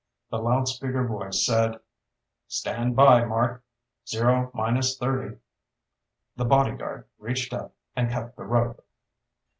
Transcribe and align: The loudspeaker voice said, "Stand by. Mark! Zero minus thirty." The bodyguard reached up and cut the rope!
The 0.31 0.39
loudspeaker 0.39 1.05
voice 1.05 1.45
said, 1.45 1.79
"Stand 2.47 2.95
by. 2.95 3.23
Mark! 3.23 3.63
Zero 4.07 4.49
minus 4.51 4.97
thirty." 4.97 5.37
The 6.35 6.45
bodyguard 6.45 7.05
reached 7.19 7.53
up 7.53 7.75
and 7.95 8.09
cut 8.09 8.35
the 8.35 8.45
rope! 8.45 8.83